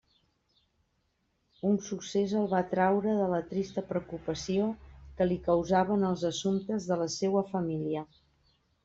Un 1.71 1.75
succés 1.87 2.31
el 2.39 2.47
va 2.53 2.61
traure 2.71 3.13
de 3.19 3.27
la 3.33 3.41
trista 3.51 3.83
preocupació 3.91 4.71
que 5.21 5.29
li 5.29 5.37
causaven 5.51 6.07
els 6.09 6.25
assumptes 6.31 6.89
de 6.93 6.99
la 7.03 7.09
seua 7.19 7.45
família. 7.53 8.05